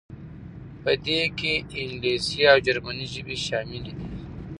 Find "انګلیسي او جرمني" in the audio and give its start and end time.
1.81-3.05